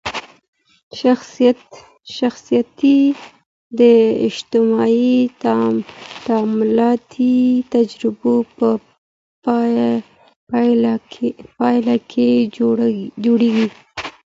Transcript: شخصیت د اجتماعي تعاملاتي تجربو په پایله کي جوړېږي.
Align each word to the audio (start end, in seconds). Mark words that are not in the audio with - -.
شخصیت 2.17 2.69
د 3.79 3.81
اجتماعي 4.27 5.15
تعاملاتي 6.25 7.37
تجربو 7.73 8.33
په 8.57 8.69
پایله 11.59 11.95
کي 12.11 12.29
جوړېږي. 13.23 13.67